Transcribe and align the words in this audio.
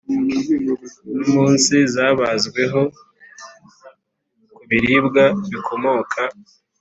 n 1.15 1.17
umunsi 1.27 1.75
zabazweho 1.93 2.81
Ku 4.55 4.61
biribwa 4.69 5.25
bikomoka 5.51 6.21